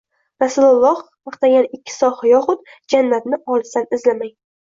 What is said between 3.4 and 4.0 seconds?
olisdan